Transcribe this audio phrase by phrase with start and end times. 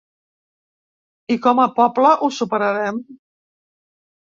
[1.35, 3.01] I com a poble ho superarem.